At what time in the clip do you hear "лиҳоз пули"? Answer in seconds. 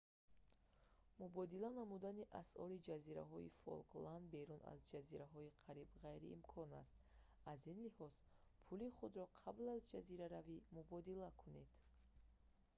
7.85-8.87